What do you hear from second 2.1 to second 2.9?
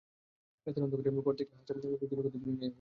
করতে জুড়ি নাই ওইগুলির।